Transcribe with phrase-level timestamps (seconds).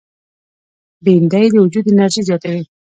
[1.03, 2.63] بېنډۍ د وجود انرژي زیاتوي